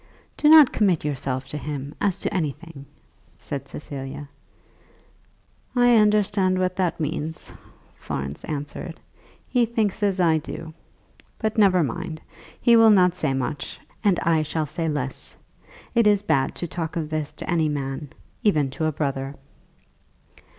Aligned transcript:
"Do 0.35 0.49
not 0.49 0.71
commit 0.73 1.05
yourself 1.05 1.45
to 1.49 1.59
him, 1.59 1.93
as 2.01 2.19
to 2.21 2.33
anything," 2.33 2.87
said 3.37 3.67
Cecilia. 3.67 4.29
"I 5.75 5.95
understand 5.97 6.57
what 6.57 6.75
that 6.77 6.99
means," 6.99 7.53
Florence 7.93 8.43
answered. 8.45 8.99
"He 9.47 9.63
thinks 9.67 10.01
as 10.01 10.19
I 10.19 10.39
do. 10.39 10.73
But 11.37 11.55
never 11.59 11.83
mind. 11.83 12.19
He 12.59 12.75
will 12.75 12.89
not 12.89 13.13
say 13.15 13.35
much, 13.35 13.79
and 14.03 14.19
I 14.21 14.41
shall 14.41 14.65
say 14.65 14.89
less. 14.89 15.35
It 15.93 16.07
is 16.07 16.23
bad 16.23 16.55
to 16.55 16.67
talk 16.67 16.95
of 16.95 17.11
this 17.11 17.31
to 17.33 17.47
any 17.47 17.69
man, 17.69 18.09
even 18.41 18.71
to 18.71 18.85
a 18.85 18.91
brother." 18.91 19.35